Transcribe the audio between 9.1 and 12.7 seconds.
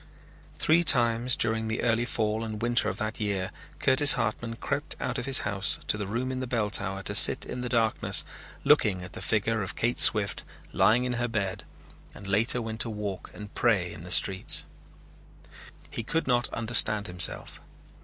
the figure of Kate Swift lying in her bed and later